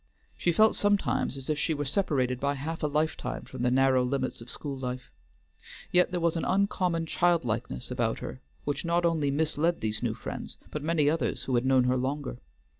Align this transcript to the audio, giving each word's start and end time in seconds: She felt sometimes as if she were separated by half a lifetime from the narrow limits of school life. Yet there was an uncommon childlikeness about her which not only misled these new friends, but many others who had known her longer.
She 0.35 0.51
felt 0.51 0.75
sometimes 0.75 1.37
as 1.37 1.47
if 1.47 1.59
she 1.59 1.75
were 1.75 1.85
separated 1.85 2.39
by 2.39 2.55
half 2.55 2.81
a 2.81 2.87
lifetime 2.87 3.43
from 3.43 3.61
the 3.61 3.69
narrow 3.69 4.01
limits 4.03 4.41
of 4.41 4.49
school 4.49 4.75
life. 4.75 5.11
Yet 5.91 6.09
there 6.09 6.19
was 6.19 6.35
an 6.35 6.43
uncommon 6.43 7.05
childlikeness 7.05 7.91
about 7.91 8.17
her 8.17 8.41
which 8.65 8.83
not 8.83 9.05
only 9.05 9.29
misled 9.29 9.79
these 9.79 10.01
new 10.01 10.15
friends, 10.15 10.57
but 10.71 10.81
many 10.81 11.07
others 11.07 11.43
who 11.43 11.53
had 11.53 11.67
known 11.67 11.83
her 11.83 11.97
longer. 11.97 12.39